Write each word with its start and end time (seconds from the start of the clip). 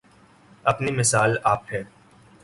اپنی 0.65 0.91
مثال 0.91 1.37
آپ 1.43 1.71
ہے 1.73 1.83